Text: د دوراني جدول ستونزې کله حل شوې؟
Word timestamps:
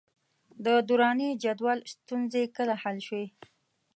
د 0.65 0.67
دوراني 0.87 1.29
جدول 1.43 1.79
ستونزې 1.93 2.43
کله 2.55 2.73
حل 2.81 2.97
شوې؟ 3.07 3.25